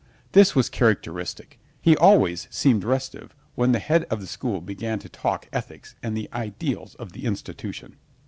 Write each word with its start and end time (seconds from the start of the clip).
This 0.31 0.55
was 0.55 0.67
characteristic. 0.67 1.59
He 1.79 1.95
always 1.95 2.47
seemed 2.49 2.83
restive 2.83 3.35
when 3.53 3.71
the 3.71 3.77
head 3.77 4.05
of 4.05 4.19
the 4.19 4.25
school 4.25 4.59
began 4.59 4.97
to 4.97 5.09
talk 5.09 5.47
ethics 5.53 5.93
and 6.01 6.17
the 6.17 6.27
ideals 6.33 6.95
of 6.95 7.11
the 7.11 7.25
institution. 7.25 7.97